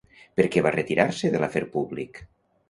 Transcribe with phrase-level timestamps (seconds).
[0.39, 2.19] Per què va retirar-se de l'afer públic?